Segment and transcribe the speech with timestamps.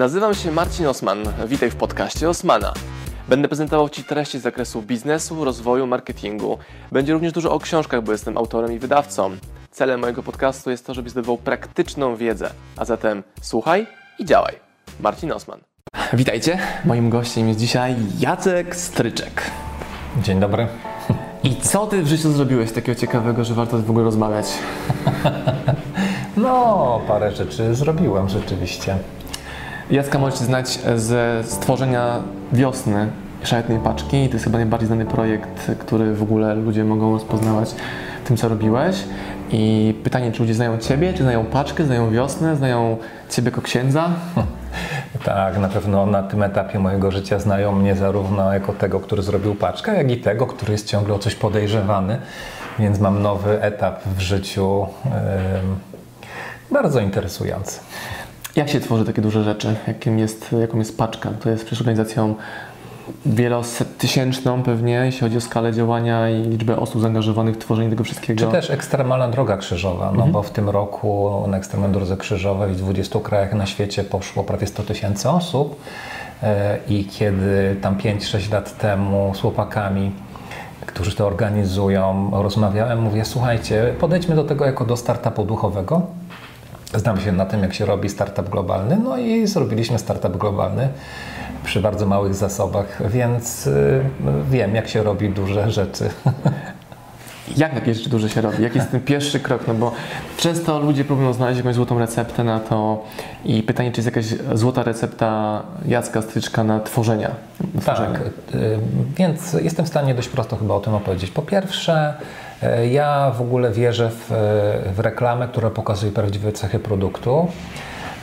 [0.00, 1.18] Nazywam się Marcin Osman.
[1.46, 2.72] Witaj w podcaście Osmana.
[3.28, 6.58] Będę prezentował Ci treści z zakresu biznesu, rozwoju, marketingu.
[6.92, 9.30] Będzie również dużo o książkach, bo jestem autorem i wydawcą.
[9.70, 12.50] Celem mojego podcastu jest to, żebyś zdobywał praktyczną wiedzę.
[12.76, 13.86] A zatem słuchaj
[14.18, 14.54] i działaj.
[15.00, 15.60] Marcin Osman.
[16.12, 16.58] Witajcie.
[16.84, 19.42] Moim gościem jest dzisiaj Jacek Stryczek.
[20.22, 20.66] Dzień dobry.
[21.42, 24.46] I co Ty w życiu zrobiłeś takiego ciekawego, że warto w ogóle rozmawiać?
[26.36, 28.98] No, parę rzeczy zrobiłem rzeczywiście.
[29.90, 32.22] Jacka możecie znać ze stworzenia
[32.52, 33.06] wiosny
[33.42, 34.28] szlachetnej paczki.
[34.28, 37.74] To jest chyba najbardziej znany projekt, który w ogóle ludzie mogą rozpoznawać
[38.24, 38.96] tym, co robiłeś.
[39.52, 42.96] I pytanie, czy ludzie znają Ciebie, czy znają paczkę, znają wiosnę, znają
[43.30, 44.08] Ciebie jako księdza?
[45.24, 49.54] Tak, na pewno na tym etapie mojego życia znają mnie zarówno jako tego, który zrobił
[49.54, 52.18] paczkę, jak i tego, który jest ciągle o coś podejrzewany.
[52.78, 55.10] Więc mam nowy etap w życiu, yy,
[56.70, 57.80] bardzo interesujący.
[58.56, 59.76] Jak się tworzy takie duże rzeczy?
[59.86, 61.30] Jakim jest, jaką jest paczka?
[61.30, 62.34] To jest przecież organizacją
[63.26, 68.46] wielotysięczną pewnie, jeśli chodzi o skalę działania i liczbę osób zaangażowanych w tworzenie tego wszystkiego.
[68.46, 70.32] Czy też ekstremalna droga krzyżowa, no mhm.
[70.32, 74.66] bo w tym roku na ekstremalnej drodze krzyżowej w 20 krajach na świecie poszło prawie
[74.66, 75.80] 100 tysięcy osób
[76.42, 80.12] e, i kiedy tam 5-6 lat temu z chłopakami
[80.86, 86.02] którzy to organizują, rozmawiałem, mówię, słuchajcie, podejdźmy do tego jako do startupu duchowego,
[86.94, 90.88] Znam się na tym, jak się robi startup globalny, no i zrobiliśmy startup globalny
[91.64, 94.00] przy bardzo małych zasobach, więc y,
[94.50, 96.10] wiem, jak się robi duże rzeczy.
[97.56, 98.62] Jak takie rzeczy duże się robi?
[98.62, 99.62] Jaki jest ten pierwszy krok?
[99.68, 99.92] No bo
[100.36, 103.04] często ludzie próbują znaleźć jakąś złotą receptę na to
[103.44, 107.30] i pytanie, czy jest jakaś złota recepta Jacka Stryczka na tworzenia?
[107.74, 108.20] Na tak,
[108.54, 108.78] y,
[109.16, 111.30] więc jestem w stanie dość prosto chyba o tym opowiedzieć.
[111.30, 112.14] Po pierwsze,
[112.90, 114.26] ja w ogóle wierzę w,
[114.96, 117.48] w reklamę, która pokazuje prawdziwe cechy produktu.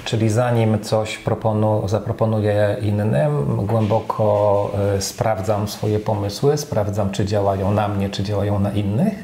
[0.08, 7.88] Czyli zanim coś proponu, zaproponuję innym, głęboko y, sprawdzam swoje pomysły, sprawdzam, czy działają na
[7.88, 9.24] mnie, czy działają na innych,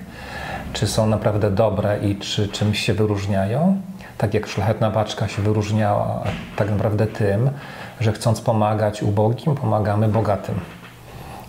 [0.74, 3.82] czy są naprawdę dobre i czy czymś się wyróżniają.
[4.18, 6.24] Tak jak szlachetna paczka się wyróżniała
[6.56, 7.50] tak naprawdę tym,
[8.00, 10.83] że chcąc pomagać ubogim, pomagamy bogatym.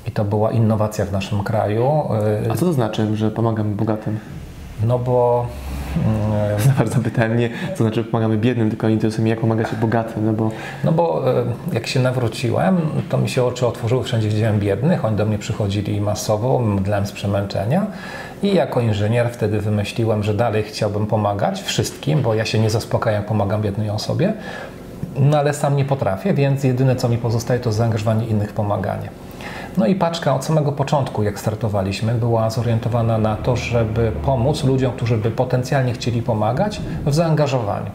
[0.06, 2.02] I to była innowacja w naszym kraju.
[2.46, 4.18] Y, A co to znaczy, że pomagamy bogatym?
[4.86, 5.46] No bo
[6.58, 10.32] za bardzo pytałem nie, to znaczy pomagamy biednym, tylko interesuje mnie, jak pomagacie bogatym, no
[10.32, 10.50] bo...
[10.84, 15.16] No bo e, jak się nawróciłem, to mi się oczy otworzyły, wszędzie widziałem biednych, oni
[15.16, 17.86] do mnie przychodzili masowo, mdlałem z przemęczenia
[18.42, 23.24] i jako inżynier wtedy wymyśliłem, że dalej chciałbym pomagać wszystkim, bo ja się nie zaspokajam,
[23.24, 24.32] pomagam biednej osobie,
[25.16, 29.08] no ale sam nie potrafię, więc jedyne co mi pozostaje to zaangażowanie innych w pomaganie.
[29.76, 34.92] No i paczka od samego początku, jak startowaliśmy, była zorientowana na to, żeby pomóc ludziom,
[34.92, 37.90] którzy by potencjalnie chcieli pomagać w zaangażowaniu.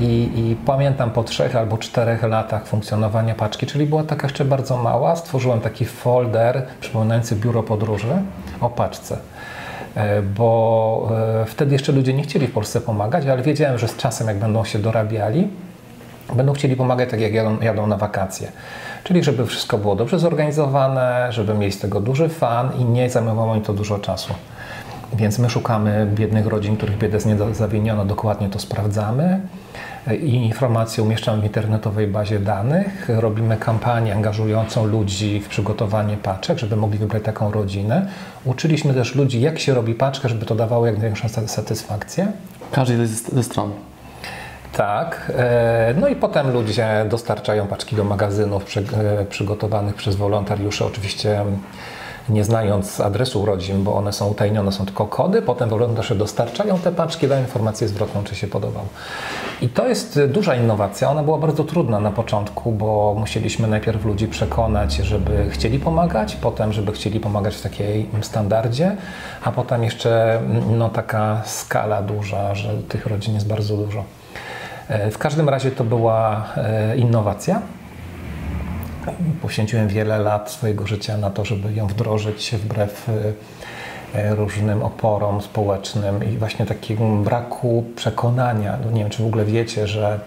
[0.00, 4.76] I, I, pamiętam po trzech albo czterech latach funkcjonowania paczki, czyli była taka jeszcze bardzo
[4.76, 8.22] mała, stworzyłem taki folder przypominający biuro podróży
[8.60, 9.18] o paczce.
[9.94, 11.08] E, bo
[11.42, 14.38] e, wtedy jeszcze ludzie nie chcieli w Polsce pomagać, ale wiedziałem, że z czasem, jak
[14.38, 15.48] będą się dorabiali,
[16.34, 18.52] będą chcieli pomagać tak, jak jadą, jadą na wakacje.
[19.08, 23.54] Czyli żeby wszystko było dobrze zorganizowane, żeby mieli z tego duży fan i nie zajmowało
[23.56, 24.34] im to dużo czasu.
[25.12, 27.18] Więc my szukamy biednych rodzin, których biedę
[27.52, 29.40] zawieniono, dokładnie to sprawdzamy
[30.22, 33.08] i informacje umieszczamy w internetowej bazie danych.
[33.08, 38.08] Robimy kampanię angażującą ludzi w przygotowanie paczek, żeby mogli wybrać taką rodzinę.
[38.44, 42.32] Uczyliśmy też ludzi, jak się robi paczkę, żeby to dawało jak największą satysfakcję.
[42.72, 43.72] Każdej ze stron.
[44.72, 45.32] Tak.
[45.36, 51.44] E, no i potem ludzie dostarczają paczki do magazynów e, przygotowanych przez wolontariuszy, oczywiście
[52.28, 55.42] nie znając adresu urodzin, bo one są utajnione, są tylko kody.
[55.42, 58.84] Potem wolontariusze dostarczają te paczki, dają informację zwrotną, czy się podobał.
[59.62, 61.10] I to jest duża innowacja.
[61.10, 66.72] Ona była bardzo trudna na początku, bo musieliśmy najpierw ludzi przekonać, żeby chcieli pomagać, potem,
[66.72, 68.96] żeby chcieli pomagać w takiej standardzie,
[69.44, 70.40] a potem jeszcze
[70.70, 74.04] no, taka skala duża, że tych rodzin jest bardzo dużo.
[74.88, 77.62] E, w każdym razie to była e, innowacja.
[79.42, 83.08] Poświęciłem wiele lat swojego życia na to, żeby ją wdrożyć wbrew
[84.14, 88.78] e, różnym oporom społecznym i właśnie takiemu braku przekonania.
[88.84, 90.20] No nie wiem, czy w ogóle wiecie, że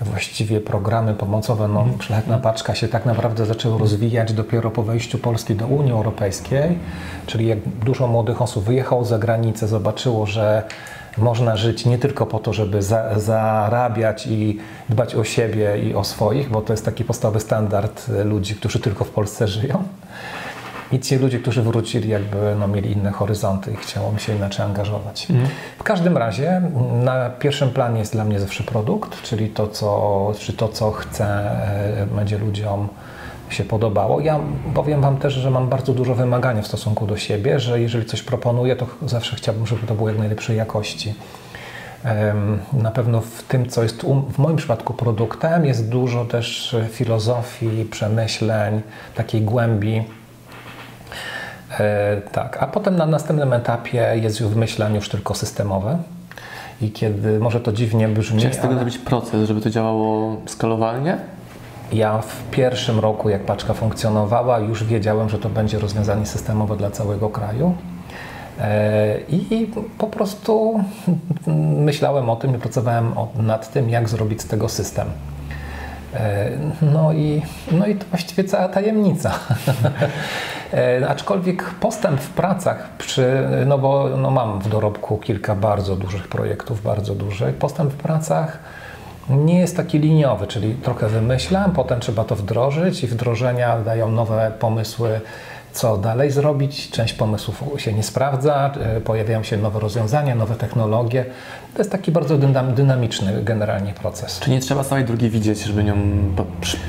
[0.00, 2.02] właściwie programy pomocowe, no, mhm.
[2.02, 6.78] szlachetna paczka się tak naprawdę zaczęły rozwijać dopiero po wejściu Polski do Unii Europejskiej,
[7.26, 10.62] czyli jak dużo młodych osób wyjechało za granicę, zobaczyło, że
[11.18, 14.58] można żyć nie tylko po to, żeby za, zarabiać i
[14.88, 19.04] dbać o siebie i o swoich, bo to jest taki podstawowy standard ludzi, którzy tylko
[19.04, 19.82] w Polsce żyją,
[20.92, 24.66] I ci ludzie, którzy wrócili, jakby no, mieli inne horyzonty i chciało mi się inaczej
[24.66, 25.26] angażować.
[25.78, 26.62] W każdym razie
[27.04, 31.24] na pierwszym planie jest dla mnie zawsze produkt, czyli to, co, czy to, co chcę,
[31.24, 32.88] e, będzie ludziom
[33.52, 34.20] się podobało.
[34.20, 34.40] Ja
[34.74, 38.22] powiem Wam też, że mam bardzo dużo wymagania w stosunku do siebie, że jeżeli coś
[38.22, 41.14] proponuję, to zawsze chciałbym, żeby to było jak najlepszej jakości.
[42.72, 44.02] Na pewno w tym, co jest
[44.32, 48.82] w moim przypadku produktem, jest dużo też filozofii, przemyśleń,
[49.14, 50.04] takiej głębi.
[51.80, 55.98] E, tak, a potem na następnym etapie jest już myślenie już tylko systemowe.
[56.80, 60.36] I kiedy może to dziwnie brzmi, Czy z tego ale zrobić proces, żeby to działało
[60.46, 61.18] skalowalnie?
[61.92, 66.90] Ja w pierwszym roku, jak paczka funkcjonowała, już wiedziałem, że to będzie rozwiązanie systemowe dla
[66.90, 67.74] całego kraju.
[68.60, 70.80] E, I po prostu
[71.86, 75.08] myślałem o tym i pracowałem nad tym, jak zrobić z tego system.
[76.14, 76.50] E,
[76.82, 77.42] No i,
[77.72, 79.32] no i to właściwie cała tajemnica.
[80.72, 86.28] E, Aczkolwiek postęp w pracach, przy, no bo no mam w dorobku kilka bardzo dużych
[86.28, 88.58] projektów, bardzo dużych, postęp w pracach
[89.30, 94.52] nie jest taki liniowy, czyli trochę wymyślam, potem trzeba to wdrożyć i wdrożenia dają nowe
[94.58, 95.20] pomysły,
[95.72, 96.90] co dalej zrobić.
[96.90, 101.24] Część pomysłów się nie sprawdza, e, pojawiają się nowe rozwiązania, nowe technologie.
[101.74, 104.40] To jest taki bardzo dynam- dynamiczny generalnie proces.
[104.40, 105.94] Czy nie trzeba całej drogi widzieć, żeby nią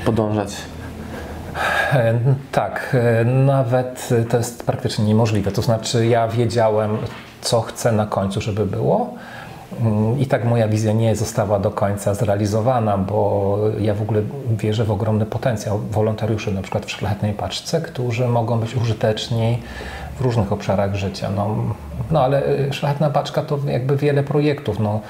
[0.04, 0.48] podążać?
[1.92, 2.14] E,
[2.52, 5.52] Tak, e, nawet to jest praktycznie niemożliwe.
[5.52, 6.96] To znaczy, ja wiedziałem,
[7.40, 9.14] co chcę na końcu, żeby było.
[10.18, 14.90] I tak moja wizja nie została do końca zrealizowana, bo ja w ogóle wierzę w
[14.90, 19.58] ogromny potencjał wolontariuszy, na przykład w Szlachetnej Paczce, którzy mogą być użyteczni
[20.16, 21.30] w różnych obszarach życia.
[21.36, 21.56] No,
[22.10, 24.78] no ale y, Szlachetna Paczka to jakby wiele projektów.
[24.78, 25.00] No,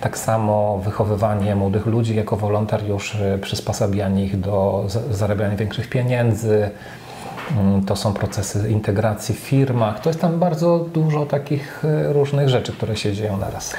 [0.00, 6.70] tak samo wychowywanie młodych ludzi jako wolontariuszy, przysposabianie ich do za- zarabiania większych pieniędzy,
[7.56, 10.00] Mm, to są procesy integracji w firmach.
[10.00, 13.74] To jest tam bardzo dużo takich y, różnych rzeczy, które się dzieją naraz.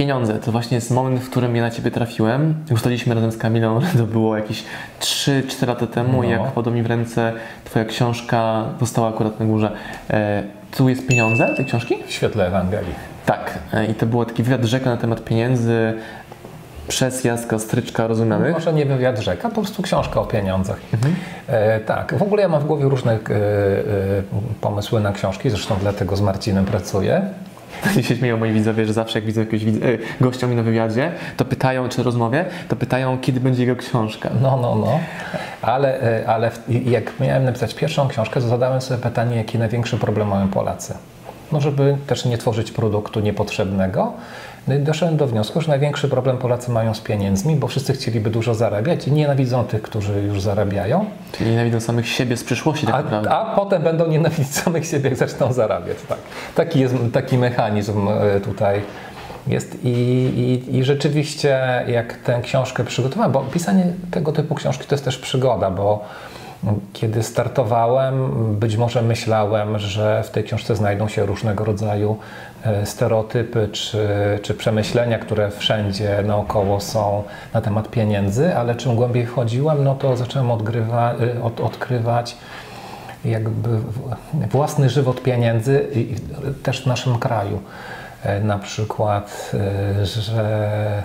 [0.00, 2.54] Pieniądze to właśnie jest moment, w którym ja na Ciebie trafiłem.
[2.72, 4.64] Ustaliliśmy razem z Kamilą, to było jakieś
[5.00, 6.28] 3-4 lata temu, No.
[6.28, 7.32] jak podał mi w ręce
[7.64, 9.72] Twoja książka, została akurat na górze.
[10.10, 10.42] E,
[10.76, 11.96] tu jest pieniądze tej książki?
[12.06, 12.94] W świetle Ewangelii.
[13.26, 13.58] Tak.
[13.72, 15.94] E, I to było taki wywiad rzeka na temat pieniędzy
[16.88, 18.52] przez Jacka Stryczka rozumianych.
[18.52, 20.80] Może nie wywiad rzeka, po prostu książka o pieniądzach.
[21.46, 23.18] E, tak, w ogóle ja mam w głowie różne e, e,
[24.60, 27.22] pomysły na książki, zresztą dlatego z Marcinem pracuję.
[28.00, 30.62] I się śmieją moi widzowie, że zawsze jak widzą jakiegoś widz- e, gościa mi na
[30.62, 34.30] wywiadzie, to pytają, czy rozmowie, to pytają, kiedy będzie jego książka.
[34.42, 35.00] No, no, no.
[35.62, 36.50] Ale, e, ale
[36.84, 40.94] jak miałem napisać pierwszą książkę, to zadałem sobie pytanie, jaki największy problem mają Polacy.
[41.52, 44.12] No, żeby też nie tworzyć produktu niepotrzebnego.
[44.68, 48.54] No doszedłem do wniosku, że największy problem Polacy mają z pieniędzmi, bo wszyscy chcieliby dużo
[48.54, 53.30] zarabiać i nienawidzą tych, którzy już zarabiają, Czyli nienawidzą samych siebie z przyszłości tak naprawdę.
[53.30, 55.96] a, a potem będą nienawidzić samych siebie, jak zaczną zarabiać.
[56.08, 56.18] Tak.
[56.54, 58.80] Taki jest taki mechanizm e, tutaj
[59.46, 64.94] jest i, i, i rzeczywiście jak tę książkę przygotowałem, bo pisanie tego typu książki to
[64.94, 66.04] jest też przygoda, bo
[66.92, 72.16] kiedy startowałem, być może myślałem, że w tej książce znajdą się różnego rodzaju
[72.64, 74.08] e, stereotypy czy,
[74.42, 77.22] czy przemyślenia, które wszędzie naokoło są
[77.54, 82.36] na temat pieniędzy, ale czym głębiej wchodziłem, no to zacząłem odgrywa, e, od, odkrywać
[83.24, 83.68] jakby
[84.50, 85.86] własny żywot pieniędzy
[86.62, 87.60] też w naszym kraju.
[88.22, 89.52] E, Na przykład,
[90.04, 91.02] że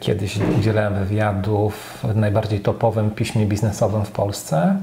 [0.00, 4.76] kiedyś udzielałem wywiadów w najbardziej topowym piśmie biznesowym w Polsce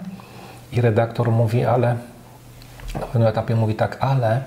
[0.74, 1.96] i redaktor mówi, ale
[2.94, 4.42] na pewnym etapie mówi tak, ale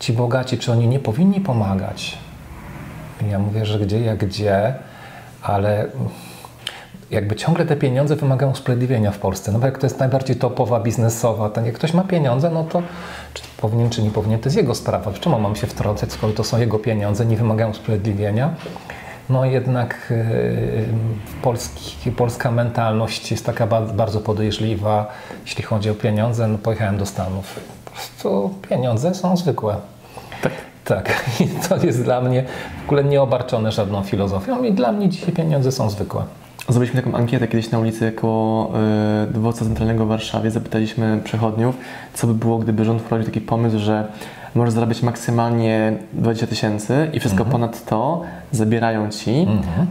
[0.00, 2.18] ci bogaci, czy oni nie powinni pomagać?
[3.26, 4.74] I ja mówię, że gdzie, jak gdzie,
[5.42, 5.86] ale
[7.10, 9.52] jakby ciągle te pieniądze wymagają usprawiedliwienia w Polsce.
[9.52, 12.82] No bo jak to jest najbardziej topowa, biznesowa, to jak ktoś ma pieniądze, no to
[13.34, 15.12] czy powinien, czy nie powinien, to jest jego sprawa.
[15.12, 18.54] Czemu mam się wtrącać, skoro to są jego pieniądze, nie wymagają usprawiedliwienia?
[19.30, 20.84] No jednak yy,
[21.42, 25.06] polski, polska mentalność jest taka ba- bardzo podejrzliwa,
[25.44, 26.48] jeśli chodzi o pieniądze.
[26.48, 27.60] No pojechałem do Stanów.
[27.84, 29.76] Po prostu pieniądze są zwykłe.
[30.42, 30.52] Tak.
[30.84, 32.44] Tak, i to jest dla mnie
[32.82, 36.22] w ogóle nieobarczone żadną filozofią i dla mnie dzisiaj pieniądze są zwykłe.
[36.68, 38.72] Zrobiliśmy taką ankietę kiedyś na ulicy koło
[39.24, 40.50] y, dworca centralnego w Warszawie.
[40.50, 41.76] Zapytaliśmy przechodniów,
[42.14, 44.06] co by było, gdyby rząd wprowadził taki pomysł, że
[44.54, 49.46] możesz zarabiać maksymalnie 20 tysięcy i wszystko ponad to zabierają ci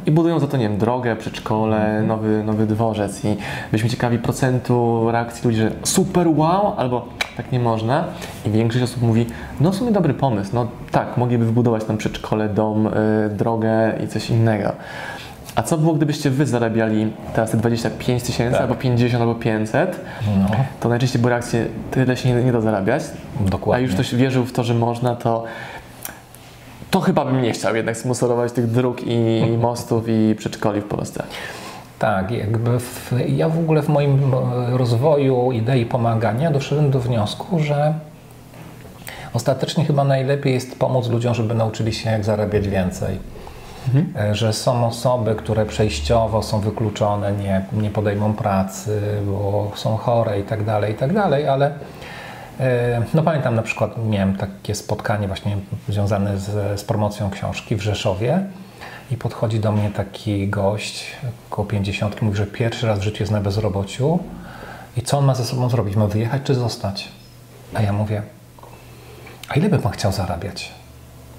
[0.06, 3.25] i budują za to, nie wiem, drogę, przedszkole, nowy, nowy dworzec.
[3.25, 3.38] I
[3.72, 7.06] byliśmy ciekawi procentu reakcji ludzi, że super wow, albo
[7.38, 8.03] tak nie można.
[8.46, 9.25] I większość osób mówi,
[9.60, 12.91] no w sumie dobry pomysł, no tak, mogliby wybudować tam przedszkole, dom, y,
[13.30, 14.72] drogę i coś innego.
[15.55, 18.62] A co było, gdybyście wy zarabiali teraz te 25 tysięcy, Tak.
[18.62, 20.00] albo 50, albo 500?
[20.39, 23.03] No, To najczęściej były reakcje, tyle się nie, nie da zarabiać.
[23.46, 23.86] A dokładnie.
[23.86, 25.43] już ktoś wierzył w to, że można, to
[26.91, 31.24] to chyba bym nie chciał jednak sponsorować tych dróg i mostów i przedszkoli w Polsce.
[32.00, 34.31] Tak, jakby w, ja w ogóle w moim
[34.72, 37.93] rozwoju idei pomagania doszedłem do wniosku, że
[39.34, 43.20] ostatecznie chyba najlepiej jest pomóc ludziom, żeby nauczyli się jak zarabiać więcej.
[44.19, 50.39] E, Że są osoby, które przejściowo są wykluczone, nie, nie podejmą pracy, bo są chore
[50.39, 51.73] i tak dalej, i tak dalej, ale
[52.59, 55.57] e, no pamiętam na przykład, miałem takie spotkanie właśnie
[55.89, 58.43] związane z, z promocją książki w Rzeszowie
[59.11, 61.05] i podchodzi do mnie taki gość,
[61.51, 64.19] około 50, mówi, że pierwszy raz w życiu jest na bezrobociu
[64.97, 65.95] i co on ma ze sobą zrobić?
[65.95, 67.07] Ma wyjechać czy zostać?
[67.73, 68.21] A ja mówię,
[69.50, 70.71] a ile by pan chciał zarabiać?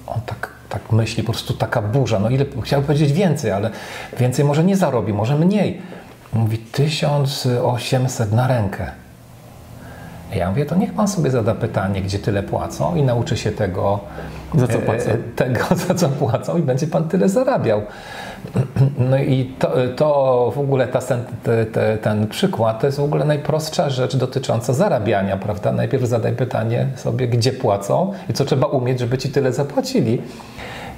[0.07, 2.19] On tak, tak myśli, po prostu taka burza.
[2.19, 3.69] No ile, chciałbym powiedzieć więcej, ale
[4.19, 5.81] więcej może nie zarobi, może mniej.
[6.33, 9.02] Mówi 1800 na rękę.
[10.35, 13.99] Ja mówię, to niech pan sobie zada pytanie, gdzie tyle płacą i nauczy się tego,
[14.55, 15.11] Za co e, płacą?
[15.11, 17.81] e, tego, za co płacą i będzie pan tyle zarabiał.
[18.97, 23.03] No i to, to w ogóle ta, sen- te, te, ten przykład to jest w
[23.03, 25.71] ogóle najprostsza rzecz dotycząca zarabiania, prawda?
[25.71, 30.21] Najpierw zadaj pytanie sobie, gdzie płacą i co trzeba umieć, żeby ci tyle zapłacili.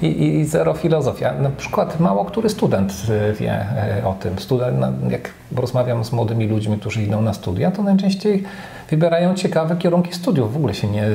[0.01, 1.33] I, i zero filozofia.
[1.33, 2.93] Na przykład mało który student
[3.39, 4.39] wie e, o tym.
[4.39, 4.77] Student,
[5.09, 8.43] jak rozmawiam z młodymi ludźmi, którzy idą na studia, to najczęściej
[8.89, 11.11] wybierają ciekawe kierunki studiów, w ogóle się nie, e,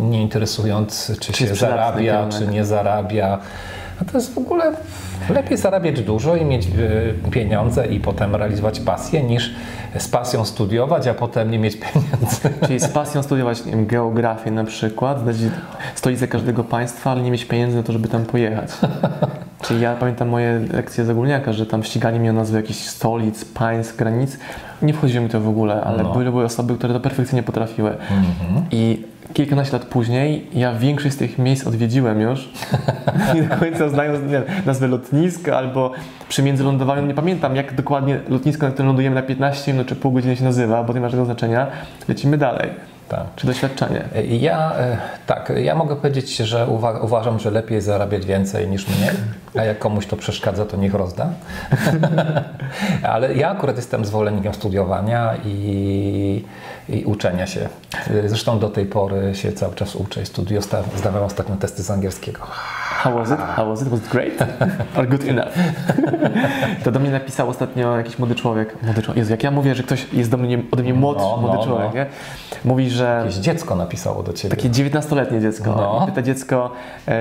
[0.00, 2.38] nie interesując, czy, Czy się zarabia, kierunek.
[2.38, 3.38] czy nie zarabia.
[4.00, 4.72] A to jest w ogóle
[5.30, 9.54] lepiej zarabiać dużo i mieć y, pieniądze i potem realizować pasję, niż
[9.98, 12.50] z pasją studiować, a potem nie mieć pieniędzy.
[12.66, 15.36] Czyli z pasją studiować wiem, geografię na przykład, znać
[15.94, 18.70] stolicę każdego państwa, ale nie mieć pieniędzy na to, żeby tam pojechać.
[19.64, 23.44] Czyli ja pamiętam moje lekcje z ogólniaka, że tam ścigali mnie o nazwy jakichś stolic,
[23.44, 24.38] państw, granic.
[24.82, 26.12] Nie wchodziło mi to w do ale No.
[26.12, 27.96] były, były osoby, które to perfekcyjnie potrafiły.
[28.70, 29.02] I
[29.32, 32.48] kilkanaście lat później ja większość z tych miejsc odwiedziłem już.
[33.34, 34.20] nie do końca znając
[34.66, 35.92] nazwę lotniska albo
[36.28, 37.06] przy międzylądowaniu.
[37.06, 40.44] Nie pamiętam jak dokładnie lotnisko, na którym lądujemy na 15 minut czy pół godziny się
[40.44, 41.66] nazywa, bo to nie ma żadnego znaczenia.
[42.08, 42.70] Lecimy dalej.
[43.08, 43.20] Tak.
[43.36, 44.04] Czy doświadczenie?
[44.28, 44.96] Ja e,
[45.26, 49.10] tak, ja mogę powiedzieć, że uwa- uważam, że lepiej zarabiać więcej niż mniej,
[49.58, 51.26] a jak komuś to przeszkadza, to niech rozda.
[53.02, 56.44] Ale ja akurat jestem zwolennikiem studiowania i,
[56.88, 57.68] i uczenia się.
[58.26, 60.20] Zresztą do tej pory się cały czas uczę.
[60.60, 62.40] Sta- Zdawałem ostatnio testy z angielskiego.
[63.04, 63.38] How was it?
[63.56, 63.88] How was it?
[63.88, 64.32] Was it great?
[64.98, 65.52] Or good enough?
[66.84, 68.82] to do mnie napisał ostatnio jakiś młody człowiek.
[68.82, 69.18] Młody człowiek.
[69.18, 71.64] Jezu, jak ja mówię, że ktoś jest do mnie, ode mnie młodszy, No, młody no,
[71.64, 71.94] człowiek, no.
[71.94, 72.06] nie?
[72.64, 74.56] Mówi, że Jakieś dziecko napisało do ciebie.
[74.56, 75.74] takie 19-letnie dziecko.
[75.76, 76.00] No.
[76.02, 76.70] I Pyta dziecko,
[77.08, 77.12] e,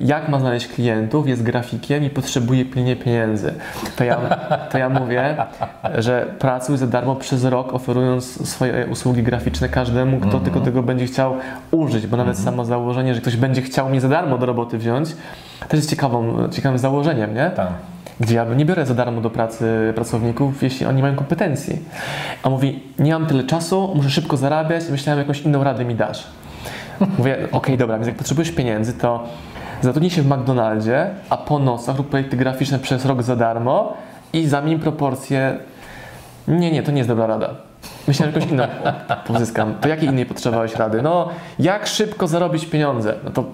[0.00, 3.54] jak ma znaleźć klientów, jest grafikiem i potrzebuje pilnie pieniędzy.
[3.96, 4.16] To ja,
[4.72, 5.36] to ja mówię,
[5.98, 10.44] że pracuj za darmo przez rok, oferując swoje usługi graficzne każdemu, kto Mhm.
[10.44, 11.34] tylko tego będzie chciał
[11.70, 15.08] użyć, bo nawet samo założenie, że ktoś będzie chciał mnie za darmo do roboty wziąć,
[15.68, 17.50] też jest ciekawą, ciekawym założeniem, nie?
[17.50, 17.68] Tak.
[18.20, 21.78] Gdzie ja nie biorę za darmo do pracy pracowników, jeśli oni mają kompetencji.
[22.42, 26.26] A mówi, nie mam tyle czasu, muszę szybko zarabiać, myślałem, jakąś inną radę mi dasz.
[27.18, 29.24] Mówię, okej, dobra, więc jak potrzebujesz pieniędzy, to
[29.80, 33.92] zatrudnij się w McDonaldzie, a po nocach rób projekty graficzne przez rok za darmo
[34.32, 35.58] i zamień proporcje.
[36.48, 37.69] Nie, nie, to nie jest dobra rada.
[38.08, 38.64] Myślałem, że jakąś inną
[39.26, 39.74] pozyskam.
[39.80, 41.02] To jakiej innej potrzebowałeś rady?
[41.02, 41.28] No,
[41.58, 43.14] jak szybko zarobić pieniądze?
[43.24, 43.44] No to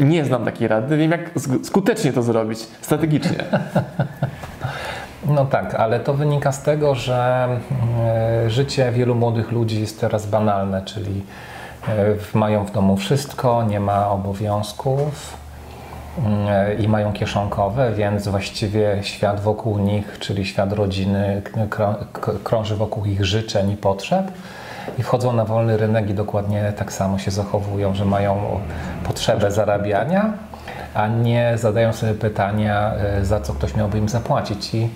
[0.00, 3.44] nie znam takiej rady, wiem jak sk- skutecznie to zrobić, strategicznie.
[5.26, 7.48] No tak, ale to wynika z tego, że
[8.04, 11.22] e, życie wielu młodych ludzi jest teraz banalne, czyli
[11.88, 11.94] e,
[12.38, 15.36] mają w domu wszystko, nie ma obowiązków
[16.78, 21.42] i mają kieszonkowe, więc właściwie świat wokół nich, czyli świat rodziny,
[22.44, 24.32] krąży wokół ich życzeń i potrzeb.
[24.98, 28.60] I wchodzą na wolny rynek i dokładnie tak samo się zachowują, że mają
[29.04, 30.32] potrzebę zarabiania,
[30.94, 34.74] a nie zadają sobie pytania, e, za co ktoś miałby im zapłacić.
[34.74, 34.88] I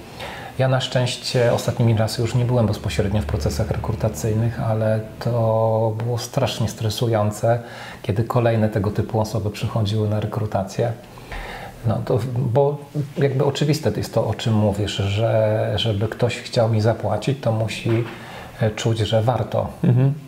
[0.61, 6.19] ja na szczęście ostatnimi czasy już nie byłem bezpośrednio w procesach rekrutacyjnych, ale to było
[6.19, 7.59] strasznie stresujące,
[8.03, 10.93] kiedy kolejne tego typu osoby przychodziły na rekrutację.
[11.87, 12.79] No to, bo
[13.19, 18.05] jakby oczywiste jest to, o czym mówisz, że żeby ktoś chciał mi zapłacić, to musi
[18.61, 19.69] e, czuć, że warto.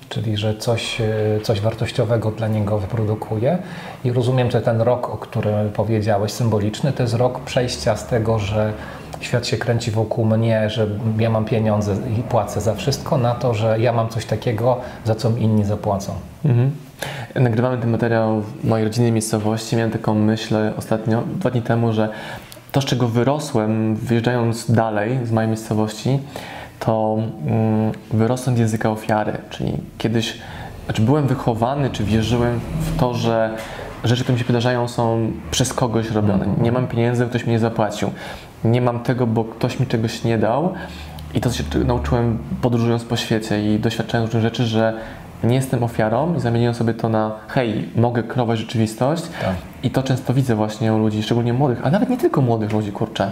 [0.08, 3.58] Czyli, że coś, e, coś wartościowego dla niego wyprodukuje.
[4.04, 8.38] I rozumiem, że ten rok, o którym powiedziałeś, symboliczny, to jest rok przejścia z tego,
[8.38, 8.72] że
[9.22, 10.86] świat się kręci wokół mnie, że
[11.18, 15.14] ja mam pieniądze i płacę za wszystko, na to, że ja mam coś takiego, za
[15.14, 16.12] co inni zapłacą.
[16.44, 16.70] Mhm.
[17.34, 19.76] Nagrywamy ten materiał w mojej rodzinnej miejscowości.
[19.76, 22.08] Miałem taką myśl ostatnio, dwa dni temu, że
[22.72, 26.18] to, z czego wyrosłem, wyjeżdżając dalej z mojej miejscowości,
[26.80, 30.38] to mm, wyrosłem z języka ofiary, czyli kiedyś,
[30.84, 33.56] znaczy byłem wychowany, czy wierzyłem w to, że
[34.04, 36.46] rzeczy, które mi się wydarzają, są przez kogoś robione.
[36.60, 38.10] Nie mam pieniędzy, ktoś mi nie zapłacił.
[38.64, 40.74] Nie mam tego, bo ktoś mi czegoś nie dał.
[41.34, 44.98] I to się nauczyłem podróżując po świecie i doświadczając różnych rzeczy, że
[45.44, 49.22] nie jestem ofiarą i zamieniłem sobie to na hej, mogę kreować rzeczywistość.
[49.42, 49.54] Tak.
[49.82, 52.92] I to często widzę właśnie u ludzi, szczególnie młodych, a nawet nie tylko młodych ludzi,
[52.92, 53.30] kurczę,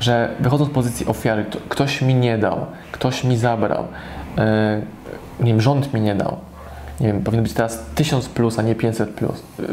[0.00, 3.84] że wychodzą z pozycji ofiary, kto- ktoś mi nie dał, ktoś mi zabrał,
[4.36, 4.44] yy,
[5.40, 6.36] nie wiem, rząd mi nie dał.
[7.00, 9.42] Nie wiem, powinno być teraz 1000 plus, a nie 500 plus.
[9.58, 9.66] Yy,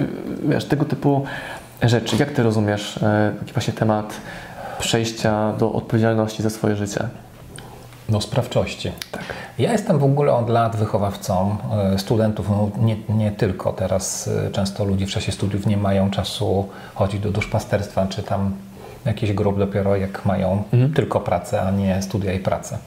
[0.44, 1.26] wiesz, tego typu
[1.82, 2.16] rzeczy.
[2.20, 4.14] Jak ty rozumiesz yy, taki właśnie temat
[4.84, 7.08] przejścia do odpowiedzialności za swoje życie?
[8.10, 8.92] Do sprawczości.
[9.60, 11.58] Ja jestem w ogóle od lat wychowawcą
[11.94, 13.74] e, studentów, no nie, nie tylko.
[13.74, 18.52] Teraz e, często ludzie w czasie studiów nie mają czasu chodzić do duszpasterstwa, czy tam
[19.06, 20.64] jakiś grup dopiero jak mają
[20.96, 22.78] tylko pracę, a nie studia i pracę.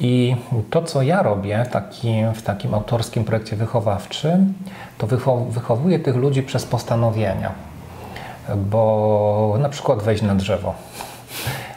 [0.00, 0.36] I
[0.70, 4.54] to, co ja robię taki, w takim autorskim projekcie wychowawczym,
[4.98, 7.73] to wychow, wychowuję tych ludzi przez postanowienia.
[8.56, 10.74] Bo na przykład wejść na drzewo,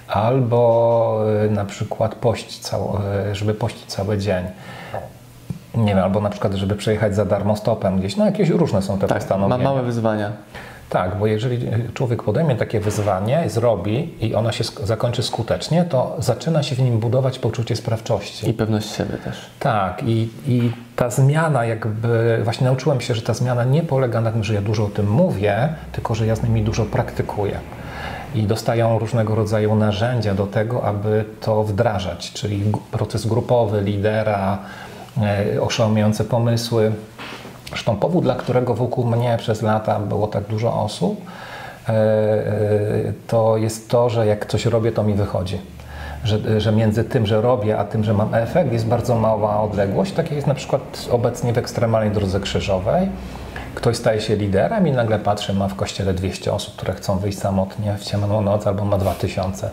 [0.07, 2.99] albo y, na przykład pościć cało,
[3.31, 4.45] y, żeby pościć cały dzień.
[5.75, 8.15] Nie wiem, albo na przykład, żeby przejechać za darmo stopem gdzieś.
[8.17, 9.63] No jakieś różne są te Tak, ma postanowienia.
[9.63, 10.31] małe wyzwania.
[10.89, 11.59] Tak, bo jeżeli
[11.93, 16.99] człowiek podejmie takie wyzwanie, zrobi i ono się zakończy skutecznie, to zaczyna się w nim
[16.99, 18.49] budować poczucie sprawczości.
[18.49, 19.45] I pewność siebie też.
[19.59, 24.31] Tak, i, i ta zmiana jakby, właśnie nauczyłem się, że ta zmiana nie polega na
[24.31, 27.59] tym, że ja dużo o tym mówię, tylko że ja z nimi dużo praktykuję.
[28.35, 34.57] I dostają różnego rodzaju narzędzia do tego, aby to wdrażać, czyli proces grupowy, lidera,
[35.21, 36.91] e, oszałamiające pomysły.
[37.69, 41.21] Zresztą powód, dla którego wokół mnie przez lata było tak dużo osób,
[41.89, 45.76] e, e, to jest to, że jak coś robię, to mi wychodzi.
[46.27, 50.11] Że, że między tym, że robię, a tym, że mam efekt, jest bardzo mała odległość.
[50.11, 53.09] Tak jest na przykład obecnie w ekstremalnej drodze krzyżowej.
[53.75, 57.39] Ktoś staje się liderem i nagle patrzy, ma w kościele 200 osób, które chcą wyjść
[57.39, 59.69] samotnie w ciemną noc, albo ma 2000.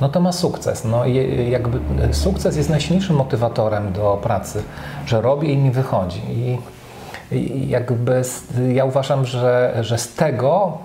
[0.00, 0.84] No to ma sukces.
[0.84, 1.78] No i jakby
[2.14, 4.62] sukces jest najsilniejszym motywatorem do pracy,
[5.06, 6.20] że robię i mi wychodzi.
[6.30, 6.58] I
[7.66, 8.22] jakby
[8.72, 10.78] ja uważam, że, że z tego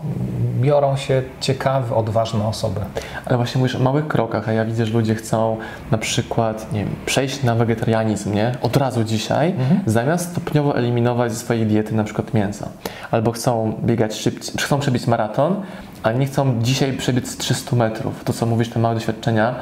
[0.61, 2.81] biorą się ciekawe, odważne osoby.
[3.25, 5.57] Ale właśnie mówisz o małych krokach, a ja widzę, że ludzie chcą
[5.91, 8.51] na przykład nie wiem, przejść na wegetarianizm, nie?
[8.61, 9.55] Od razu dzisiaj,
[9.85, 12.69] zamiast stopniowo eliminować ze swojej diety na przykład mięsa.
[13.11, 15.61] Albo chcą biegać szybciej, chcą przebiec maraton,
[16.03, 18.23] a nie chcą dzisiaj przebiec 300 metrów.
[18.23, 19.55] To co mówisz, te małe doświadczenia,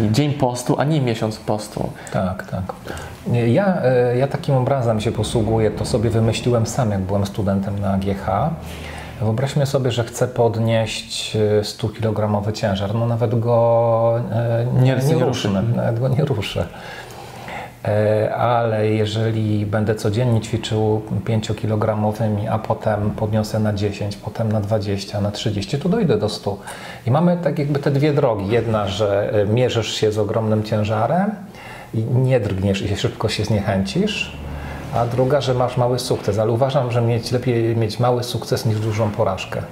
[0.00, 1.90] dzień postu, a nie miesiąc postu.
[2.12, 2.62] Tak, tak.
[3.46, 7.98] Ja, e, ja takim obrazem się posługuję, to sobie wymyśliłem sam, jak byłem studentem na
[7.98, 8.26] GH.
[9.20, 12.94] Wyobraźmy sobie, że chcę podnieść e, 100 kg ciężar.
[12.94, 16.66] No nawet go e, nie, Nie- nie, ruszę, nawet go nie ruszę.
[17.84, 25.20] E, Ale jeżeli będę codziennie ćwiczył 5-kilogramowymi, a potem podniosę na 10, potem na 20,
[25.20, 26.56] na 30, to dojdę do 100.
[27.06, 28.48] I mamy tak jakby te dwie drogi.
[28.48, 31.30] Jedna, że e, mierzysz się z ogromnym ciężarem
[31.94, 34.36] i nie drgniesz i szybko się zniechęcisz,
[34.94, 36.38] a druga, że masz mały sukces.
[36.38, 39.62] Ale uważam, że mieć, lepiej mieć mały sukces niż dużą porażkę.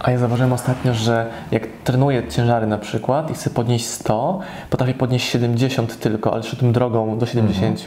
[0.00, 4.94] A ja zauważyłem ostatnio, że jak trenuję ciężary na przykład i chcę podnieść 100, potrafię
[4.94, 7.84] podnieść 70 tylko, ale szedłem drogą do 70,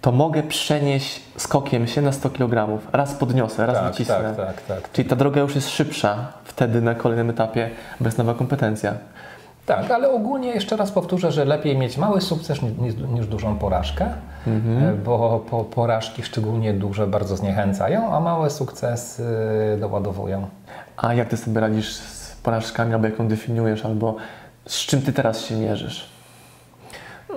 [0.00, 2.78] to mogę przenieść skokiem się na 100 kg.
[2.92, 4.34] Raz podniosę, raz Tak, wycisnę.
[4.36, 4.92] tak, tak, tak.
[4.92, 7.70] Czyli ta droga już jest szybsza wtedy na kolejnym etapie,
[8.00, 8.94] jest nowa kompetencja.
[9.76, 14.04] Tak, ale ogólnie jeszcze raz powtórzę, że lepiej mieć mały sukces niż, niż, dużą porażkę,
[14.46, 19.24] e, bo po, porażki szczególnie duże bardzo zniechęcają, a małe sukcesy
[19.80, 20.48] doładowują.
[20.96, 24.16] A jak ty sobie radzisz z porażkami, albo jak ją definiujesz, albo
[24.66, 26.10] z czym ty teraz się mierzysz?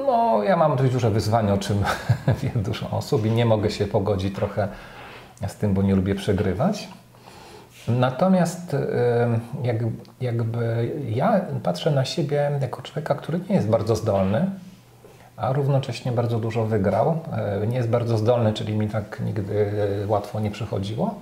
[0.08, 1.84] No, ja mam dość duże wyzwanie, o czym
[2.42, 4.68] wie dużo osób i nie mogę się pogodzić trochę
[5.48, 6.88] z tym, bo nie lubię przegrywać.
[7.88, 8.78] Natomiast y,
[9.64, 9.78] jak,
[10.22, 14.46] jakby ja patrzę na siebie jako człowieka, który nie jest bardzo zdolny,
[15.38, 17.20] a równocześnie bardzo dużo wygrał.
[17.64, 19.54] Y, Nie jest bardzo zdolny, czyli mi tak nigdy
[20.04, 21.16] y, łatwo nie przychodziło.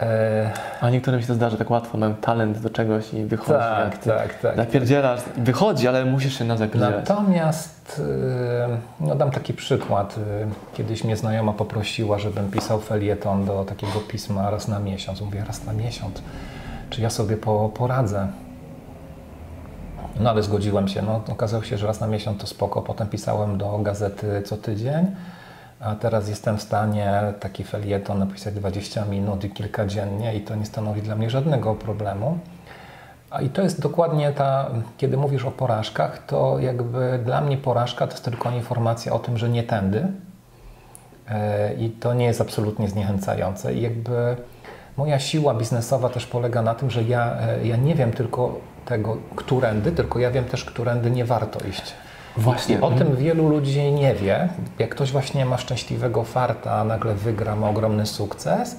[0.00, 3.50] E, A niektórym się to zdarza tak łatwo, mają talent do czegoś i wychodzi.
[3.58, 4.56] Tak, tak, tak.
[4.56, 7.08] Napierdzielasz, wychodzi, ale musisz się na zapierdzielać.
[7.08, 8.02] Natomiast
[8.68, 10.16] yy, no dam taki przykład.
[10.16, 15.20] Yy, Kiedyś mnie znajoma poprosiła, żebym pisał felieton do takiego pisma raz na miesiąc.
[15.20, 16.22] Mówię, raz na miesiąc.
[16.90, 18.26] Czy ja sobie po, poradzę?
[20.20, 21.02] No ale zgodziłem się.
[21.02, 22.82] No, okazało się, że raz na miesiąc to spoko.
[22.82, 25.06] Potem pisałem do gazety co tydzień.
[25.80, 30.54] A teraz jestem w stanie taki felieton napisać 20 minut i kilka dziennie i to
[30.54, 32.38] nie stanowi dla mnie żadnego problemu.
[33.30, 38.06] A i to jest dokładnie ta, kiedy mówisz o porażkach, to jakby dla mnie porażka
[38.06, 40.06] to jest tylko informacja o tym, że nie tędy.
[41.28, 43.74] E, I to nie jest absolutnie zniechęcające.
[43.74, 44.36] I jakby
[44.96, 49.16] moja siła biznesowa też polega na tym, że ja, e, ja nie wiem tylko tego,
[49.36, 51.94] którędy, tylko ja wiem też, którędy nie warto iść.
[52.36, 52.80] Właśnie.
[52.80, 54.48] O tym wielu ludzi nie wie.
[54.78, 58.76] Jak ktoś właśnie ma szczęśliwego farta, nagle wygra, ma ogromny sukces,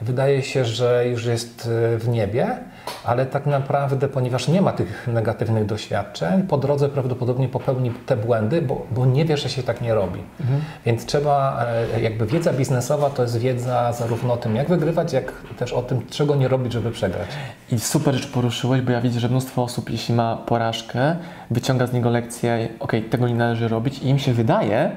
[0.00, 2.58] wydaje się, że już jest e, w niebie,
[3.04, 8.62] ale tak naprawdę, ponieważ nie ma tych negatywnych doświadczeń, po drodze prawdopodobnie popełni te błędy,
[8.62, 10.20] bo, bo nie wie, że się tak nie robi.
[10.40, 10.60] Mhm.
[10.86, 15.32] Więc trzeba, e, jakby wiedza biznesowa to jest wiedza zarówno o tym, jak wygrywać, jak
[15.58, 17.28] też o tym, czego nie robić, żeby przegrać.
[17.72, 21.16] I super rzecz poruszyłeś, bo ja widzę, że mnóstwo osób, jeśli ma porażkę,
[21.50, 24.90] wyciąga z niego lekcję, ok, tego nie należy robić i im się wydaje,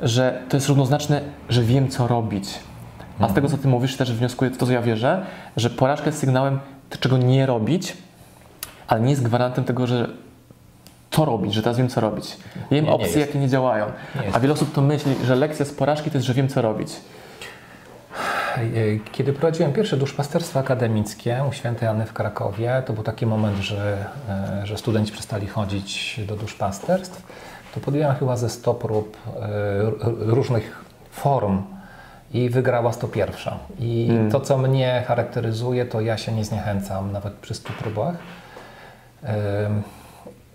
[0.00, 2.48] że to jest równoznaczne, że wiem, co robić.
[3.20, 6.18] A z tego, co Ty mówisz, też wnioskuję to, co ja wierzę, że porażka jest
[6.18, 6.60] sygnałem,
[7.00, 7.96] czego nie robić,
[8.86, 10.08] ale nie jest gwarantem tego, że
[11.10, 12.36] to robić, że teraz wiem, co robić.
[12.70, 13.86] Wiem nie, opcje, nie jakie nie działają.
[14.14, 16.62] Nie A wiele osób to myśli, że lekcja z porażki to jest, że wiem, co
[16.62, 16.88] robić.
[19.12, 24.04] Kiedy prowadziłem pierwsze duszpasterstwo akademickie u świętej Anny w Krakowie, to był taki moment, że,
[24.28, 27.22] e, że studenci przestali chodzić do duszpasterstw,
[27.74, 29.40] to podjąłem chyba ze 100 prób e,
[30.18, 31.62] różnych form
[32.34, 33.54] i wygrała 101.
[33.80, 34.30] I hmm.
[34.30, 38.14] to, co mnie charakteryzuje, to ja się nie zniechęcam nawet przy 100 próbach.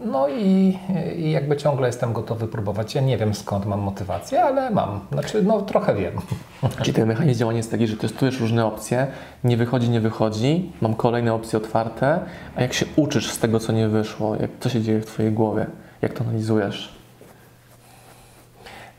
[0.06, 0.78] No i,
[1.18, 2.96] i, jakby ciągle jestem gotowy próbować.
[2.96, 5.00] Ja nie wiem skąd mam motywację, ale mam.
[5.12, 6.14] Znaczy, no trochę wiem.
[6.82, 9.08] Czyli ten mechanizm działania jest taki, że testujesz różne opcje,
[9.44, 12.20] nie wychodzi, nie wychodzi, mam kolejne opcje otwarte,
[12.56, 15.32] a jak się uczysz z tego, co nie wyszło, jak, co się dzieje w Twojej
[15.32, 15.66] głowie,
[16.02, 16.99] jak to analizujesz?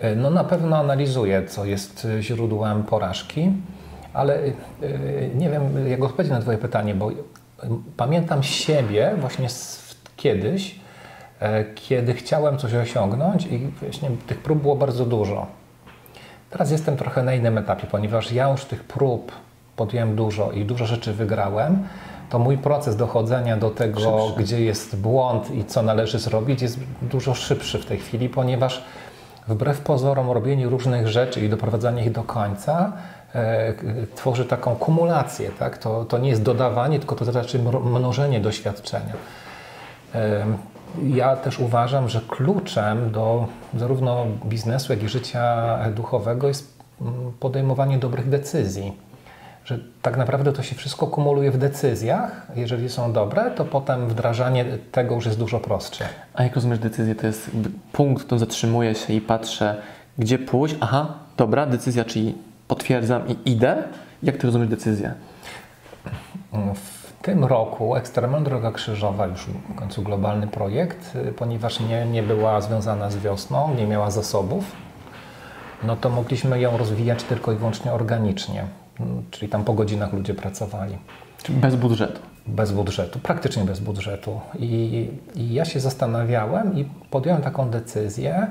[0.01, 3.53] E, no na pewno analizuję, co jest źródłem porażki,
[4.13, 4.51] ale e,
[5.35, 7.11] nie wiem, jak odpowiedzieć na Twoje pytanie, bo
[7.97, 9.49] pamiętam siebie właśnie
[10.17, 10.81] kiedyś,
[11.41, 15.47] e, kiedy chciałem coś osiągnąć i właśnie tych prób było bardzo dużo.
[16.51, 19.33] Teraz jestem trochę na innym etapie, ponieważ ja już tych prób
[19.77, 21.89] podjąłem dużo i dużo rzeczy wygrałem,
[22.31, 24.43] to mój proces dochodzenia do tego, szybszy.
[24.43, 28.85] gdzie jest błąd i co należy zrobić, jest dużo szybszy w tej chwili, ponieważ
[29.51, 32.93] wbrew pozorom robienie różnych rzeczy i doprowadzanie ich do końca
[33.35, 33.75] e,
[34.15, 35.51] tworzy taką kumulację.
[35.59, 35.79] Tak?
[35.79, 39.15] To, to nie jest dodawanie, tylko to znaczy mnożenie doświadczenia.
[40.15, 40.47] E,
[41.03, 47.99] ja też uważam, że kluczem do zarówno biznesu, jak i życia duchowego jest mm, podejmowanie
[47.99, 49.10] dobrych decyzji
[49.64, 52.46] że tak naprawdę to się wszystko kumuluje w decyzjach.
[52.57, 56.05] Jeżeli są dobre, to potem wdrażanie tego już jest dużo prostsze.
[56.35, 57.14] A jak rozumiesz decyzję?
[57.14, 57.51] To jest
[57.92, 59.83] punkt, to zatrzymuję się i patrzę,
[60.18, 60.77] gdzie pójść.
[60.81, 62.35] Aha, dobra, decyzja, czyli
[62.68, 63.83] potwierdzam i idę.
[64.23, 65.14] Jak ty rozumiesz decyzję?
[66.75, 72.61] W tym roku Ekstremalna Droga Krzyżowa, już w końcu globalny projekt, ponieważ nie, nie była
[72.61, 74.64] związana z wiosną, nie miała zasobów,
[75.83, 78.64] no to mogliśmy ją rozwijać tylko i wyłącznie organicznie
[79.31, 80.99] czyli tam po godzinach ludzie pracowali.
[81.49, 82.21] Bez budżetu?
[82.47, 84.41] Bez budżetu, praktycznie bez budżetu.
[84.59, 88.47] I, I, ja się zastanawiałem i podjąłem taką decyzję,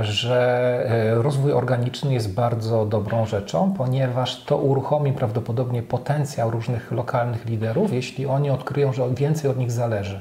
[0.00, 7.46] że e, rozwój organiczny jest bardzo dobrą rzeczą, ponieważ to uruchomi prawdopodobnie potencjał różnych lokalnych
[7.46, 10.20] liderów, jeśli oni odkryją, że więcej od nich zależy.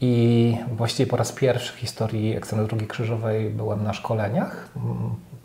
[0.00, 4.68] I właściwie po raz pierwszy w historii Ekstremy Drogi Krzyżowej byłem na szkoleniach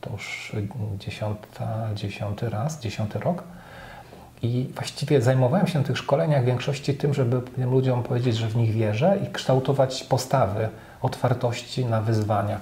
[0.02, 0.56] to już
[1.00, 3.44] dziesiąta, dziesiąty raz, dziesiąty rok.
[4.42, 8.48] I właściwie zajmowałem się na tych szkoleniach w większości tym, żeby tym ludziom powiedzieć, że
[8.48, 10.70] w nich wierzę i kształtować postawy
[11.02, 12.60] otwartości na wyzwania.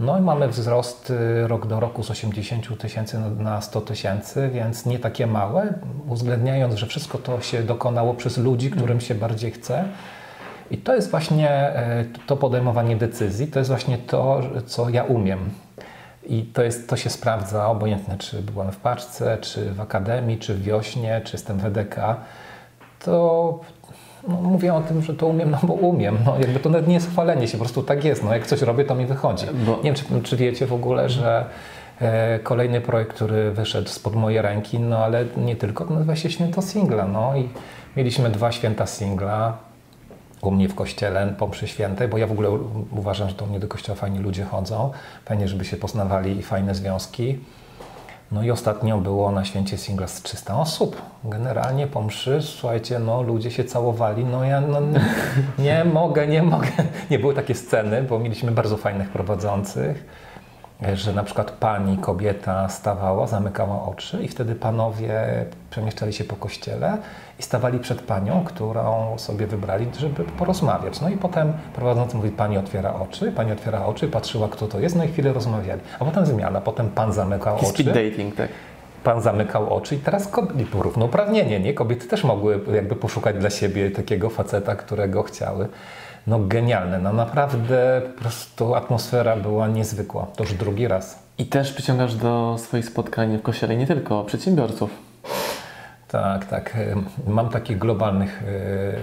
[0.00, 4.86] No i mamy wzrost y, rok do roku z 80 tysięcy na 100 tysięcy, więc
[4.86, 5.74] nie takie małe,
[6.08, 9.84] uwzględniając, że wszystko to się dokonało przez ludzi, którym się bardziej chce.
[10.70, 15.50] I to jest właśnie e, to podejmowanie decyzji, to jest właśnie to, co ja umiem.
[16.26, 20.54] I to, jest, to się sprawdza, obojętnie czy byłem w paczce, czy w akademii, czy
[20.54, 21.96] w wiośnie, czy jestem w EDK,
[23.04, 23.60] to
[24.28, 26.18] no, mówię o tym, że to umiem, no bo umiem.
[26.26, 28.24] No, jakby to nawet nie jest chwalenie się, po prostu tak jest.
[28.24, 29.46] No, jak coś robię, to mi wychodzi.
[29.66, 29.76] Bo...
[29.76, 31.44] Nie wiem, czy, czy wiecie w ogóle, że
[32.00, 36.30] e, kolejny projekt, który wyszedł spod mojej ręki, no ale nie tylko, to nazywa się
[36.30, 37.06] Święto Singla.
[37.06, 37.48] No i
[37.96, 39.58] mieliśmy dwa święta singla
[40.42, 42.50] u mnie w kościele po mszy świętej, bo ja w ogóle
[42.90, 44.90] uważam, że do mnie do kościoła fajni ludzie chodzą,
[45.24, 47.38] fajnie, żeby się poznawali i fajne związki.
[48.32, 51.02] No i ostatnio było na święcie singla z 300 osób.
[51.24, 54.80] Generalnie po mszy, słuchajcie, no ludzie się całowali, no ja no,
[55.58, 56.68] nie mogę, nie mogę.
[57.10, 60.04] Nie były takie sceny, bo mieliśmy bardzo fajnych prowadzących.
[60.94, 66.98] Że na przykład pani, kobieta stawała, zamykała oczy i wtedy panowie przemieszczali się po kościele
[67.38, 71.00] i stawali przed panią, którą sobie wybrali, żeby porozmawiać.
[71.00, 74.96] No i potem prowadzący mówi, pani otwiera oczy, pani otwiera oczy, patrzyła kto to jest,
[74.96, 75.80] no i chwilę rozmawiali.
[75.98, 77.66] A potem zmiana, potem pan zamykał oczy.
[77.66, 78.48] Speed dating, tak.
[79.04, 81.74] Pan zamykał oczy i teraz kobiety, równouprawnienie, nie?
[81.74, 85.68] Kobiety też mogły jakby poszukać dla siebie takiego faceta, którego chciały
[86.26, 86.98] no genialne.
[86.98, 90.26] No naprawdę po prostu atmosfera była niezwykła.
[90.36, 91.22] To już drugi raz.
[91.38, 94.90] I też przyciągasz do swoich spotkań w kościele nie tylko przedsiębiorców.
[96.08, 96.76] Tak, tak.
[97.26, 98.42] Mam takich globalnych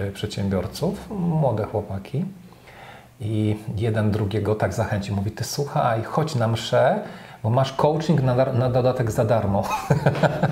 [0.08, 2.24] e, przedsiębiorców, młode chłopaki.
[3.20, 5.12] I jeden drugiego tak zachęci.
[5.12, 7.00] Mówi, ty słuchaj, chodź na mszę,
[7.42, 9.62] bo masz coaching na, na dodatek za darmo.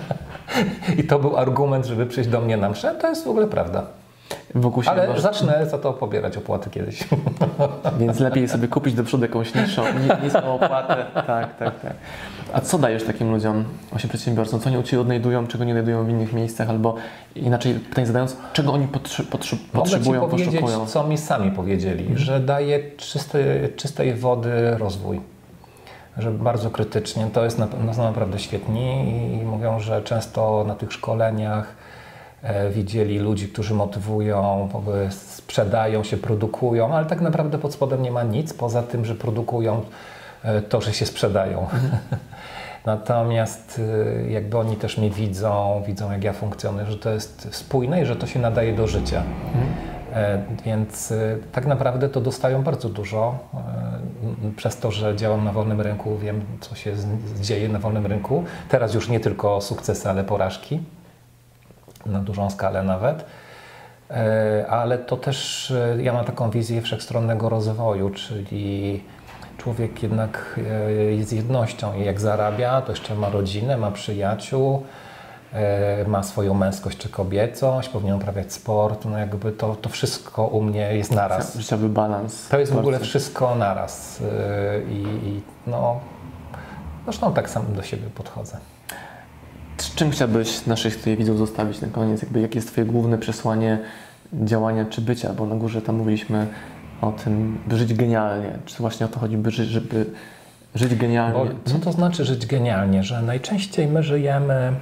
[0.99, 2.95] I to był argument, żeby przyjść do mnie na mszę.
[2.95, 3.87] To jest w ogóle prawda.
[4.55, 5.21] Wokół Ale masz...
[5.21, 7.09] zacznę za to pobierać opłaty kiedyś.
[8.01, 9.83] Więc lepiej sobie kupić do przodu jakąś niższą,
[10.23, 11.05] niską opłatę.
[11.15, 11.93] Tak, tak, tak.
[12.53, 14.61] A co dajesz takim ludziom, właśnie przedsiębiorcom?
[14.61, 16.71] Co oni u Ciebie odnajdują, czego nie znajdują w innych miejscach?
[16.71, 16.95] Albo
[17.37, 20.87] inaczej pytanie zadając, czego oni potrzy, potrzy, potrzebują, Mogę ci poszukują?
[20.87, 22.19] co mi sami powiedzieli, mhm.
[22.19, 25.21] że daje czysty, czystej wody rozwój
[26.19, 27.67] że bardzo krytycznie, to jest no,
[28.03, 31.75] naprawdę świetni i mówią, że często na tych szkoleniach
[32.71, 34.69] widzieli ludzi, którzy motywują,
[35.11, 39.83] sprzedają się, produkują, ale tak naprawdę pod spodem nie ma nic poza tym, że produkują
[40.43, 41.61] e, to, że się sprzedają.
[41.61, 41.99] Mhm.
[42.87, 43.81] Natomiast
[44.27, 48.07] e, jakby oni też mnie widzą, widzą jak ja funkcjonuję, że to jest spójne i
[48.07, 49.23] że to się nadaje do życia.
[49.55, 49.99] Mhm.
[50.65, 51.13] Więc
[51.53, 53.39] tak naprawdę to dostają bardzo dużo.
[54.57, 56.95] Przez to, że działam na wolnym rynku, wiem, co się
[57.41, 58.45] dzieje na wolnym rynku.
[58.69, 60.81] Teraz już nie tylko sukcesy, ale porażki
[62.07, 63.25] na dużą skalę nawet.
[64.11, 69.03] E, ale to też e, ja mam taką wizję wszechstronnego rozwoju, czyli
[69.59, 74.83] człowiek jednak e, jest jednością i jak zarabia, to jeszcze ma rodzinę, ma przyjaciół,
[76.07, 80.95] ma swoją męskość czy kobiecość, powinien uprawiać sport, no jakby to, to wszystko u mnie
[80.95, 81.57] jest naraz.
[81.57, 82.49] Życiowy balans.
[82.49, 84.23] To jest w ogóle wszystko naraz
[84.91, 86.01] i, i no,
[87.05, 88.59] zresztą tak sam do siebie podchodzę.
[89.99, 92.23] Czym chciałbyś naszych widzów zostawić na koniec?
[92.23, 93.79] Jakby, jakie jest Twoje główne przesłanie
[94.33, 95.33] działania czy bycia?
[95.33, 96.47] Bo na górze tam mówiliśmy
[97.01, 98.59] o tym, by żyć genialnie.
[98.67, 100.07] Czy właśnie o to chodzi, by żyć, żeby
[100.75, 101.39] żyć genialnie?
[101.39, 103.03] Bo co to znaczy żyć genialnie?
[103.03, 104.73] Że najczęściej my żyjemy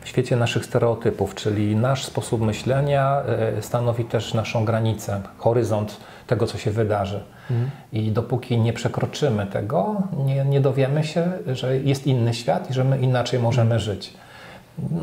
[0.00, 6.46] w świecie naszych stereotypów, czyli nasz sposób myślenia e, stanowi też naszą granicę, horyzont tego,
[6.46, 7.20] co się wydarzy.
[7.50, 7.70] Mhm.
[7.92, 12.84] I dopóki nie przekroczymy tego, nie, nie dowiemy się, że jest inny świat i że
[12.84, 13.80] my inaczej możemy mhm.
[13.80, 14.14] żyć.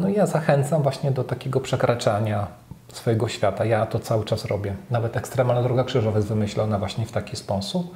[0.01, 2.47] No ja zachęcam właśnie do takiego przekraczania
[2.93, 3.65] swojego świata.
[3.65, 4.75] Ja to cały czas robię.
[4.91, 7.95] Nawet ekstremalna droga krzyżowa jest wymyślona właśnie w taki sposób,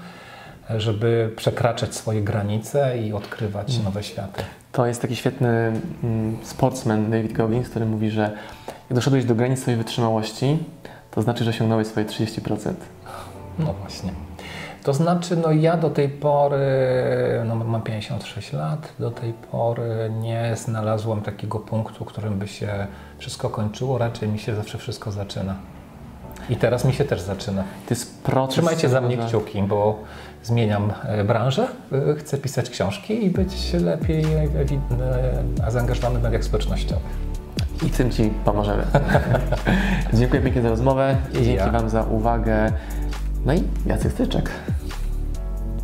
[0.77, 3.85] żeby przekraczać swoje granice i odkrywać mhm.
[3.85, 4.43] nowe światy.
[4.71, 5.71] To jest taki świetny
[6.03, 8.21] mm, sportsman David Goggins, który mówi, że
[8.89, 10.57] jak doszedłeś do granic swojej wytrzymałości,
[11.11, 12.73] to znaczy, że osiągnąłeś swoje 30%.
[13.59, 14.11] No właśnie.
[14.83, 16.67] To znaczy, no ja do tej pory,
[17.45, 23.49] no mam 56 lat, do tej pory nie znalazłem takiego punktu, którym by się wszystko
[23.49, 25.55] kończyło, raczej mi się zawsze wszystko zaczyna.
[26.49, 27.61] I teraz mi się też zaczyna.
[27.61, 28.53] To jest proces.
[28.53, 29.99] Trzymajcie za mnie kciuki, bo
[30.43, 37.33] zmieniam e, branżę, e, chcę pisać książki i być lepiej e, zaangażowany w mediach społecznościowych.
[37.85, 38.83] I tym Ci pomożemy.
[40.13, 41.71] Dziękuję pięknie za rozmowę i dzięki ja.
[41.71, 42.71] Wam za uwagę.
[43.45, 44.49] No i Jacek Styczek.